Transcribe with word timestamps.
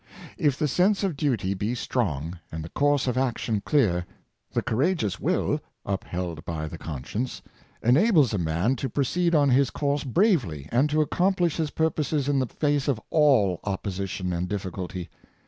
If 0.39 0.57
the 0.57 0.67
sense 0.67 1.03
of 1.03 1.15
duty 1.15 1.53
be 1.53 1.75
strong, 1.75 2.39
and 2.51 2.63
the 2.65 2.69
course 2.69 3.05
of 3.05 3.19
action 3.19 3.61
clear, 3.63 4.07
the 4.51 4.63
courageous 4.63 5.19
will, 5.19 5.61
upheld 5.85 6.43
by 6.43 6.67
the 6.67 6.79
conscience, 6.79 7.43
enables 7.83 8.33
a 8.33 8.39
man 8.39 8.75
to 8.77 8.89
pro 8.89 9.03
ceed 9.03 9.35
on 9.35 9.49
his 9.51 9.69
course 9.69 10.03
bravely, 10.03 10.67
and 10.71 10.89
to 10.89 11.01
accomplish 11.01 11.57
his 11.57 11.69
pur 11.69 11.91
poses 11.91 12.27
in 12.27 12.39
the 12.39 12.47
face 12.47 12.87
of 12.87 12.99
all 13.11 13.59
opposition 13.63 14.33
and 14.33 14.49
difficulty. 14.49 15.07